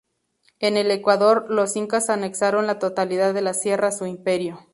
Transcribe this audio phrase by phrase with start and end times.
[0.57, 4.59] En el Ecuador, los Incas anexaron la totalidad de la sierra a su imperio.